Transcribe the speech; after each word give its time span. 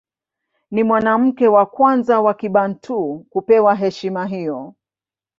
Ni 0.71 0.83
mwanamke 0.83 1.47
wa 1.47 1.65
kwanza 1.65 2.21
wa 2.21 2.33
Kibantu 2.33 3.25
kupewa 3.29 3.75
heshima 3.75 4.25
hiyo. 4.25 4.73